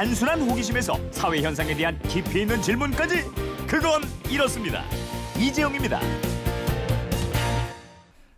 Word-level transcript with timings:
단순한 0.00 0.40
호기심에서 0.40 0.98
사회 1.10 1.42
현상에 1.42 1.76
대한 1.76 1.98
깊이 2.08 2.40
있는 2.40 2.62
질문까지 2.62 3.22
그건 3.66 4.00
이렇습니다. 4.30 4.82
이재용입니다. 5.38 6.00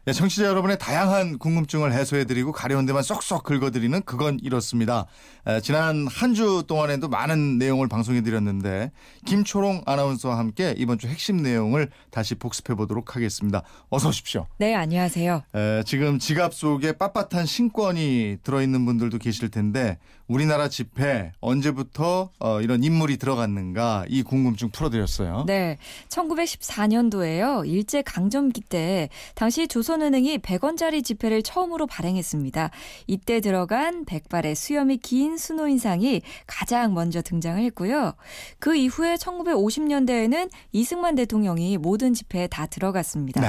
네, 0.04 0.12
청취자 0.12 0.46
여러분의 0.46 0.80
다양한 0.80 1.38
궁금증을 1.38 1.92
해소해드리고 1.92 2.50
가려운 2.50 2.86
데만 2.86 3.04
쏙쏙 3.04 3.44
긁어드리는 3.44 4.02
그건 4.02 4.36
이렇습니다. 4.42 5.06
에, 5.46 5.60
지난 5.60 6.08
한 6.08 6.32
주 6.35 6.64
동안에도 6.67 7.08
많은 7.08 7.58
내용을 7.58 7.86
방송해드렸는데 7.88 8.90
김초롱 9.26 9.82
아나운서와 9.86 10.38
함께 10.38 10.74
이번 10.76 10.99
주 10.99 11.06
핵심 11.06 11.36
내용을 11.42 11.90
다시 12.10 12.35
복습해보도록 12.35 13.14
하겠습니다. 13.14 13.62
어서 13.90 14.08
오십시오. 14.08 14.46
네, 14.58 14.74
안녕하세요. 14.74 15.42
에, 15.54 15.82
지금 15.85 16.19
지갑 16.19 16.52
속에 16.52 16.92
빳빳한 16.95 17.46
신권이 17.46 18.38
들어있는 18.42 18.84
분들도 18.84 19.19
계실 19.19 19.50
텐데 19.50 19.98
우리나라 20.27 20.69
집회 20.69 21.30
언제부터 21.41 22.30
어, 22.41 22.60
이런 22.62 22.82
인물이 22.82 23.19
들어갔는가 23.19 24.06
이 24.08 24.22
궁금증 24.22 24.70
풀어드렸어요. 24.70 25.44
네, 25.46 25.77
1914년도에요. 26.08 27.69
일제 27.69 28.00
강점기 28.02 28.62
때 28.62 29.08
당시 29.34 29.69
조선 29.69 29.91
은행이 30.01 30.38
100원짜리 30.38 31.05
지폐를 31.05 31.42
처음으로 31.42 31.87
발행했습니다. 31.87 32.70
이때 33.06 33.41
들어간 33.41 34.05
백발의 34.05 34.55
수염이 34.55 34.98
긴 34.98 35.37
순호 35.37 35.69
인상이 35.69 36.23
가장 36.46 36.95
먼저 36.95 37.20
등장을 37.20 37.62
했고요. 37.64 38.14
그 38.59 38.77
이후에 38.77 39.16
1950년대에는 39.16 40.50
이승만 40.73 41.16
대통령이 41.16 41.77
모든 41.77 42.14
지폐에 42.14 42.47
다 42.47 42.66
들어갔습니다. 42.66 43.41
네. 43.41 43.48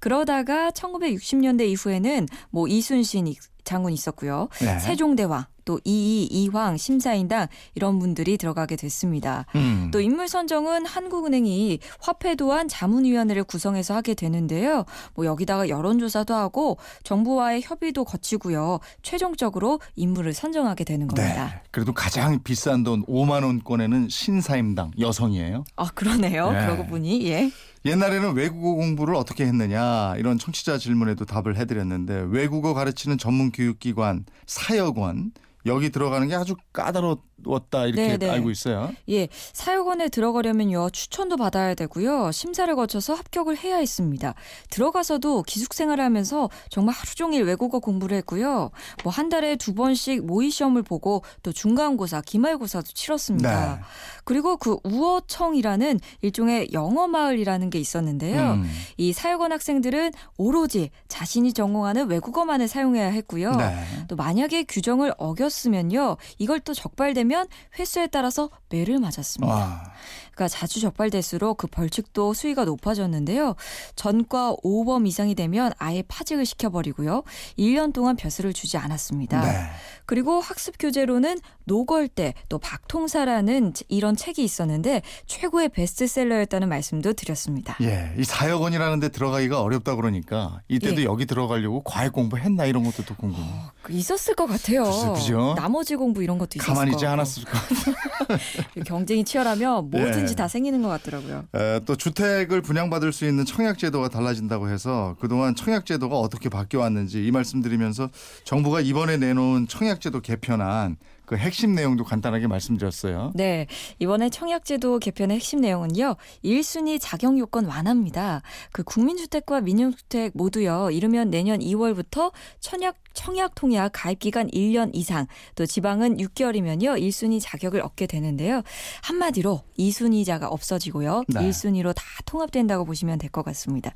그러다가 0.00 0.70
1960년대 0.70 1.68
이후에는 1.68 2.26
뭐 2.50 2.66
이순신 2.66 3.32
장군 3.64 3.92
있었고요. 3.92 4.48
네. 4.60 4.78
세종대왕 4.80 5.44
또 5.64 5.78
이이, 5.84 6.24
이황, 6.24 6.76
심사인당 6.76 7.46
이런 7.76 8.00
분들이 8.00 8.36
들어가게 8.36 8.74
됐습니다. 8.74 9.46
음. 9.54 9.90
또 9.92 10.00
인물 10.00 10.26
선정은 10.26 10.84
한국은행이 10.86 11.78
화폐도안 12.00 12.66
자문위원회를 12.66 13.44
구성해서 13.44 13.94
하게 13.94 14.14
되는데요. 14.14 14.84
뭐 15.14 15.26
여기다가 15.26 15.68
여론조사도 15.68 16.34
하고 16.34 16.78
정부와의 17.04 17.62
협의도 17.62 18.04
거치고요. 18.04 18.80
최종적으로 19.02 19.78
인물을 19.94 20.32
선정하게 20.32 20.82
되는 20.82 21.06
겁니다. 21.06 21.44
네. 21.54 21.62
그래도 21.70 21.92
가장 21.92 22.42
비싼 22.42 22.82
돈 22.82 23.04
5만 23.04 23.44
원권에는 23.44 24.08
신사임당 24.08 24.92
여성이에요. 24.98 25.64
아 25.76 25.88
그러네요. 25.94 26.50
네. 26.50 26.64
그러고 26.64 26.86
보니 26.86 27.28
예. 27.28 27.50
옛날에는 27.84 28.34
외국어 28.34 28.74
공부를 28.74 29.14
어떻게 29.14 29.46
했느냐 29.46 30.14
이런 30.18 30.38
청취자 30.38 30.76
질문에도 30.76 31.24
답을 31.24 31.56
해드렸는데 31.56 32.26
외국어 32.28 32.74
가르치는 32.74 33.16
전문 33.16 33.50
교육기관 33.52 34.26
사역원 34.46 35.32
여기 35.66 35.90
들어가는 35.90 36.26
게 36.28 36.34
아주 36.34 36.56
까다로웠다 36.72 37.86
이렇게 37.86 38.08
네, 38.08 38.16
네. 38.16 38.30
알고 38.30 38.50
있어요. 38.50 38.90
예, 39.10 39.28
사육원에 39.52 40.08
들어가려면요 40.08 40.90
추천도 40.90 41.36
받아야 41.36 41.74
되고요 41.74 42.32
심사를 42.32 42.74
거쳐서 42.74 43.14
합격을 43.14 43.58
해야 43.58 43.76
했습니다. 43.76 44.34
들어가서도 44.70 45.42
기숙 45.44 45.74
생활을 45.74 46.02
하면서 46.02 46.48
정말 46.68 46.94
하루 46.94 47.14
종일 47.14 47.44
외국어 47.44 47.78
공부를 47.78 48.16
했고요. 48.18 48.70
뭐 49.04 49.20
한 49.20 49.28
달에 49.28 49.56
두 49.56 49.74
번씩 49.74 50.24
모의 50.24 50.50
시험을 50.50 50.82
보고 50.82 51.22
또 51.42 51.52
중간고사, 51.52 52.22
기말고사도 52.22 52.86
치렀습니다. 52.94 53.76
네. 53.76 53.82
그리고 54.24 54.56
그 54.56 54.78
우어청이라는 54.84 56.00
일종의 56.22 56.68
영어 56.72 57.06
마을이라는 57.06 57.68
게 57.70 57.78
있었는데요. 57.78 58.52
음. 58.52 58.70
이 58.96 59.12
사육원 59.12 59.52
학생들은 59.52 60.12
오로지 60.38 60.90
자신이 61.08 61.52
전공하는 61.52 62.08
외국어만을 62.08 62.66
사용해야 62.68 63.08
했고요. 63.08 63.52
네. 63.56 63.84
또 64.08 64.16
만약에 64.16 64.64
규정을 64.64 65.12
어 65.18 65.34
겼으면요. 65.50 66.16
이걸 66.38 66.60
또 66.60 66.72
적발되면 66.72 67.48
횟수에 67.78 68.06
따라서 68.06 68.50
매를 68.70 68.98
맞았습니다. 68.98 69.52
와. 69.52 69.92
그러니까 70.40 70.48
자주 70.48 70.80
적발될수록 70.80 71.58
그 71.58 71.66
벌칙도 71.66 72.32
수위가 72.32 72.64
높아졌는데요. 72.64 73.56
전과 73.94 74.56
5범 74.64 75.06
이상이 75.06 75.34
되면 75.34 75.72
아예 75.76 76.02
파직을 76.08 76.46
시켜버리고요. 76.46 77.24
1년 77.58 77.92
동안 77.92 78.16
벼슬을 78.16 78.54
주지 78.54 78.78
않았습니다. 78.78 79.42
네. 79.42 79.70
그리고 80.06 80.40
학습 80.40 80.74
교재로는 80.78 81.38
노걸대 81.64 82.34
또 82.48 82.58
박통사라는 82.58 83.74
이런 83.88 84.16
책이 84.16 84.42
있었는데 84.42 85.02
최고의 85.26 85.68
베스트셀러였다는 85.68 86.68
말씀도 86.68 87.12
드렸습니다. 87.12 87.76
예, 87.82 88.12
이 88.18 88.24
사역원이라는 88.24 88.98
데 88.98 89.10
들어가기가 89.10 89.60
어렵다 89.62 89.94
그러니까 89.94 90.62
이때도 90.68 91.02
예. 91.02 91.04
여기 91.04 91.26
들어가려고 91.26 91.82
과외 91.84 92.08
공부했나 92.08 92.64
이런 92.64 92.82
것도 92.82 93.04
또 93.04 93.14
궁금해. 93.14 93.46
요그 93.82 93.92
있었을 93.92 94.34
것 94.34 94.46
같아요. 94.46 94.84
그죠? 95.14 95.54
나머지 95.56 95.94
공부 95.94 96.24
이런 96.24 96.38
것도 96.38 96.56
있었을 96.56 96.74
가만히 96.74 96.90
것 96.90 96.96
있지. 96.96 97.06
않았을 97.06 97.44
것 97.44 97.52
같아요. 97.52 97.94
경쟁이 98.84 99.24
치열하면 99.24 99.90
뭐든지 99.90 100.29
예. 100.29 100.29
다 100.36 100.48
생기는 100.48 100.82
것 100.82 100.88
같더라고요. 100.88 101.44
에, 101.54 101.80
또 101.86 101.96
주택을 101.96 102.62
분양받을 102.62 103.12
수 103.12 103.26
있는 103.26 103.44
청약제도가 103.44 104.08
달라진다고 104.08 104.68
해서 104.68 105.16
그동안 105.20 105.54
청약제도가 105.54 106.18
어떻게 106.18 106.48
바뀌어 106.48 106.80
왔는지 106.80 107.26
이 107.26 107.30
말씀드리면서 107.30 108.10
정부가 108.44 108.80
이번에 108.80 109.16
내놓은 109.16 109.68
청약제도 109.68 110.20
개편안 110.20 110.96
그 111.30 111.36
핵심 111.36 111.76
내용도 111.76 112.02
간단하게 112.02 112.48
말씀드렸어요. 112.48 113.30
네. 113.36 113.68
이번에 114.00 114.30
청약제도 114.30 114.98
개편의 114.98 115.36
핵심 115.36 115.60
내용은요. 115.60 116.16
1순위 116.44 116.98
자격 117.00 117.38
요건 117.38 117.66
완화입니다. 117.66 118.42
그 118.72 118.82
국민주택과 118.82 119.60
민영주택 119.60 120.32
모두요. 120.34 120.90
이르면 120.90 121.30
내년 121.30 121.60
2월부터 121.60 122.32
청약 122.58 122.96
청약 123.14 123.54
통약 123.54 123.90
가입 123.92 124.18
기간 124.20 124.48
1년 124.48 124.90
이상 124.92 125.26
또 125.54 125.66
지방은 125.66 126.18
6개월이면요. 126.18 127.00
1순위 127.00 127.40
자격을 127.42 127.80
얻게 127.80 128.06
되는데요. 128.06 128.62
한마디로 129.02 129.62
2순위자가 129.78 130.44
없어지고요. 130.50 131.24
네. 131.28 131.40
1순위로 131.40 131.94
다 131.94 132.02
통합된다고 132.26 132.84
보시면 132.84 133.18
될 133.18 133.30
것 133.30 133.44
같습니다. 133.44 133.92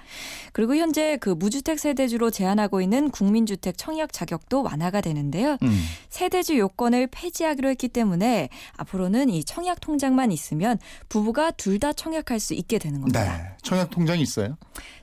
그리고 0.53 0.77
현재 0.77 1.17
그 1.17 1.31
무주택 1.31 1.79
세대주로 1.81 2.31
제한하고 2.31 2.81
있는 2.81 3.11
국민주택 3.11 3.77
청약 3.77 4.13
자격도 4.13 4.63
완화가 4.63 5.01
되는데요. 5.01 5.59
음. 5.63 5.85
세대주 6.09 6.57
요건을 6.59 7.09
폐지하기로 7.09 7.69
했기 7.71 7.89
때문에 7.89 8.49
앞으로는 8.77 9.29
이 9.31 9.43
청약 9.45 9.81
통장만 9.81 10.31
있으면 10.33 10.79
부부가 11.09 11.51
둘 11.51 11.75
다 11.81 11.93
청약할 11.93 12.39
수 12.39 12.55
있게 12.55 12.79
되는 12.79 13.01
겁니다. 13.01 13.25
네. 13.25 13.57
청약 13.63 13.91
통장이 13.91 14.23
있어요? 14.23 14.57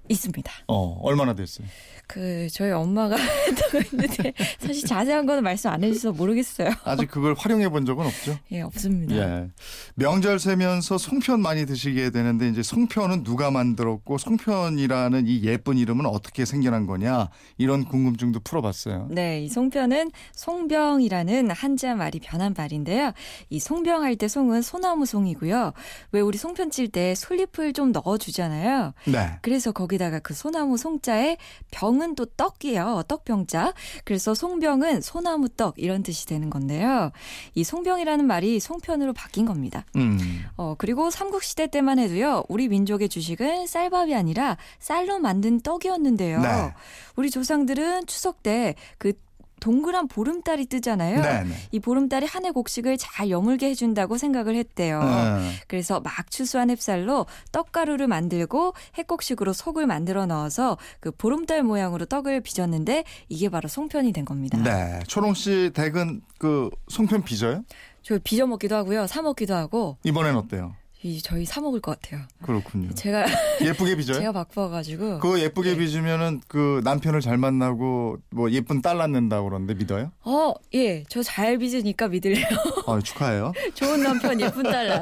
있습니다. 0.08 0.52
어, 0.68 0.98
얼마나 1.04 1.34
됐어요? 1.36 1.68
그 2.08 2.48
저희 2.52 2.72
엄마가 2.72 3.16
했는데 4.04 4.34
사실 4.60 4.86
자세한 4.88 5.26
거는 5.26 5.44
말씀 5.44 5.70
안 5.70 5.84
해주셔서 5.84 6.14
모르겠어요. 6.18 6.70
아직 6.84 7.10
그걸 7.10 7.36
활용해 7.38 7.70
본 7.70 7.86
적은 7.86 8.06
없죠? 8.06 8.38
예, 8.52 8.62
없습니다. 8.62 9.16
예. 9.16 9.48
명절 9.96 10.40
세면서 10.40 10.98
송편 10.98 11.42
많이 11.42 11.66
드시게 11.66 12.10
되는데 12.12 12.48
이제 12.50 12.64
송편은 12.64 13.24
누가 13.24 13.52
만들었고 13.52 14.18
송편이라는 14.18 15.28
이 15.28 15.44
예쁜 15.44 15.78
이름은 15.78 16.06
어떻게 16.06 16.46
생겨난 16.46 16.86
거냐 16.88 17.30
이런 17.58 17.86
궁금증도 17.86 18.40
풀어봤어요. 18.42 19.08
네, 19.12 19.44
이 19.44 19.50
송편은 19.50 20.12
송병이라는 20.34 21.52
한자 21.52 21.96
말이 21.96 22.20
변한 22.20 22.54
말인데요. 22.58 23.12
이 23.50 23.60
송병 23.60 24.04
할 24.04 24.12
때 24.22 24.28
송은 24.28 24.62
소나무 24.62 25.06
송이고요. 25.06 25.74
왜 26.12 26.22
우리 26.22 26.38
송편 26.38 26.70
찔때 26.70 27.16
솔잎을 27.16 27.74
좀 27.74 27.92
넣어주잖아요. 27.92 28.94
네. 29.06 29.38
그래서 29.42 29.72
거기다가 29.72 30.20
그 30.20 30.34
소나무 30.34 30.78
송자에 30.78 31.38
병은 31.72 32.16
또 32.16 32.26
떡이에요. 32.26 33.04
떡병자. 33.08 33.74
그래서 34.04 34.34
송병은 34.34 35.02
소나무 35.02 35.50
떡 35.50 35.76
이런 35.78 36.04
뜻이 36.04 36.26
되는 36.26 36.50
건데요. 36.50 37.12
이 37.56 37.64
송병이라는 37.64 38.26
말이 38.26 38.60
송편으로 38.60 39.14
바뀐 39.14 39.46
겁니다. 39.46 39.86
음. 39.96 40.18
어, 40.58 40.76
그리고 40.78 41.10
삼국시대 41.10 41.68
때만 41.68 42.00
해도요, 42.00 42.44
우리 42.50 42.68
민족의 42.68 43.10
주식은 43.10 43.68
쌀밥이 43.68 44.16
아니라 44.16 44.58
쌀로 44.80 45.20
만든 45.20 45.60
떡이었는데요. 45.62 46.42
네. 46.42 46.74
우리 47.16 47.30
조상들은 47.30 48.06
추석 48.08 48.44
때 48.44 48.76
그 48.98 49.14
동그란 49.62 50.08
보름달이 50.10 50.66
뜨잖아요. 50.66 51.22
네, 51.22 51.44
네. 51.44 51.54
이 51.72 51.80
보름달이 51.80 52.26
한 52.26 52.42
해 52.44 52.50
곡식을 52.50 52.98
잘 52.98 53.30
여물게 53.30 53.68
해준다고 53.70 54.18
생각을 54.18 54.56
했대요. 54.56 55.00
어. 55.02 55.40
그래서 55.68 56.00
막 56.00 56.32
추수한 56.32 56.70
햅쌀로 56.70 57.28
떡가루를 57.52 58.08
만들고 58.08 58.74
핵곡식으로 58.96 59.54
속을 59.54 59.86
만들어 59.86 60.26
넣어서 60.26 60.80
그 61.00 61.12
보름달 61.12 61.62
모양으로 61.62 62.06
떡을 62.06 62.42
빚었는데 62.42 63.04
이게 63.30 63.48
바로 63.50 63.70
송편이 63.70 64.12
된 64.12 64.26
겁니다. 64.26 64.58
네. 64.58 65.00
초롱 65.08 65.36
씨 65.36 65.70
댁은 65.76 66.22
그 66.40 66.72
송편 66.90 67.24
빚어요? 67.24 67.64
저 68.02 68.18
빚어 68.24 68.48
먹기도 68.48 68.76
하고요, 68.76 69.06
사 69.06 69.22
먹기도 69.22 69.54
하고 69.54 69.98
이번엔 70.04 70.36
어때요? 70.36 70.74
이 71.04 71.20
저희 71.20 71.46
사 71.46 71.60
먹을 71.62 71.80
것 71.82 72.00
같아요. 72.00 72.22
그렇군요. 72.44 72.94
제가 72.94 73.26
예쁘게 73.66 73.96
빚어요? 73.96 74.18
제가 74.20 74.32
바빠가지고 74.34 75.18
그거 75.20 75.40
예쁘게 75.40 75.72
네. 75.72 75.78
빚으면은 75.78 76.42
그 76.48 76.80
남편을 76.84 77.22
잘 77.22 77.38
만나고 77.40 78.18
뭐 78.30 78.52
예쁜 78.52 78.84
딸 78.84 78.98
낳는다고 78.98 79.50
그러는데 79.50 79.74
믿어요? 79.74 80.12
어, 80.24 80.54
예, 80.76 81.04
저 81.06 81.24
잘 81.24 81.58
빚으니까 81.58 82.08
믿을래요. 82.08 82.46
아, 82.86 83.00
축하해요. 83.00 83.52
좋은 83.74 84.04
남편, 84.04 84.40
예쁜 84.42 84.64
딸. 84.64 84.88
나. 84.90 85.02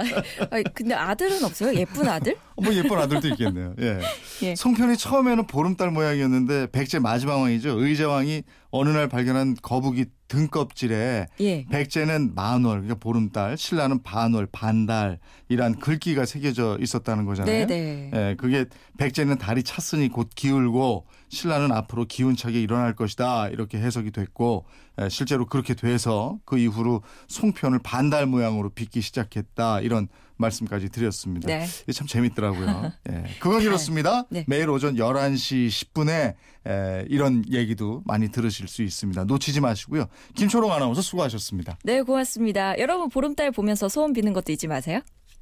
아니, 0.51 0.63
근데 0.73 0.93
아들은 0.93 1.43
없어요? 1.43 1.73
예쁜 1.77 2.07
아들? 2.07 2.37
뭐 2.61 2.73
예쁜 2.73 2.97
아들도 2.97 3.27
있겠네요. 3.29 3.73
예. 3.81 3.99
예. 4.43 4.55
송편이 4.55 4.95
처음에는 4.95 5.47
보름달 5.47 5.91
모양이었는데 5.91 6.67
백제 6.71 6.99
마지막 6.99 7.37
왕이죠. 7.41 7.77
의제왕이 7.81 8.43
어느 8.71 8.89
날 8.89 9.07
발견한 9.09 9.55
거북이 9.61 10.05
등껍질에 10.29 11.27
예. 11.41 11.65
백제는 11.65 12.33
만월, 12.35 12.81
그러니까 12.81 12.95
보름달, 12.95 13.57
신라는 13.57 14.03
반월, 14.03 14.47
반달 14.49 15.19
이란 15.49 15.77
글귀가 15.77 16.25
새겨져 16.25 16.77
있었다는 16.79 17.25
거잖아요. 17.25 17.67
네네. 17.67 18.11
예, 18.13 18.35
그게 18.37 18.65
백제는 18.97 19.37
달이 19.37 19.63
찼으니 19.63 20.07
곧 20.07 20.29
기울고 20.33 21.05
신라는 21.29 21.71
앞으로 21.71 22.05
기운차게 22.05 22.59
일어날 22.61 22.95
것이다 22.95 23.49
이렇게 23.49 23.77
해석이 23.77 24.11
됐고 24.11 24.65
예, 25.01 25.09
실제로 25.09 25.45
그렇게 25.45 25.73
돼서 25.73 26.39
그 26.45 26.57
이후로 26.57 27.01
송편을 27.27 27.79
반달 27.79 28.25
모양으로 28.25 28.69
빚기 28.69 29.01
시작했다 29.01 29.81
이런 29.81 30.07
말씀까지 30.37 30.89
드렸습니다. 30.89 31.47
네. 31.47 31.67
참 31.93 32.07
재밌더라고요. 32.07 32.91
예, 33.11 33.23
그건 33.39 33.61
이렇습니다. 33.61 34.25
네. 34.29 34.45
매일 34.47 34.69
오전 34.69 34.95
11시 34.95 35.67
10분에 35.67 36.35
에, 36.67 37.05
이런 37.09 37.43
얘기도 37.51 38.01
많이 38.05 38.29
들으실 38.29 38.67
수 38.67 38.81
있습니다. 38.81 39.25
놓치지 39.25 39.59
마시고요. 39.61 40.07
김초롱 40.35 40.71
아나운서 40.71 41.01
수고하셨습니다. 41.01 41.77
네, 41.83 42.01
고맙습니다. 42.01 42.77
여러분 42.79 43.09
보름달 43.09 43.51
보면서 43.51 43.89
소원 43.89 44.13
비는 44.13 44.33
것도 44.33 44.51
잊지 44.51 44.67
마세요. 44.67 45.01